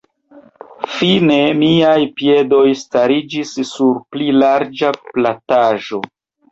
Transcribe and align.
Fine 0.93 1.37
miaj 1.59 1.93
piedoj 2.23 2.65
stariĝis 2.81 3.55
sur 3.75 4.05
pli 4.17 4.35
larĝa 4.43 4.97
plataĵo. 5.13 6.07